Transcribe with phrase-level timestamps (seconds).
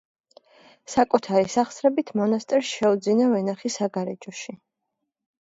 [0.93, 4.57] საკუთარი სახსრებით მონასტერს შეუძინა ვენახი საგარეჯოში.